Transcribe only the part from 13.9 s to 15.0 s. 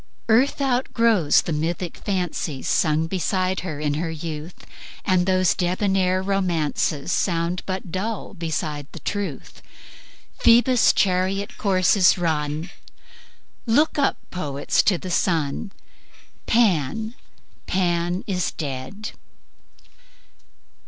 up, poets, to